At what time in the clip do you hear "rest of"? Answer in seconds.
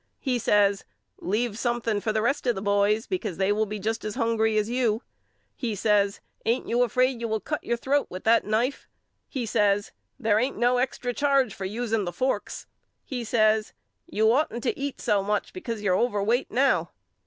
2.23-2.55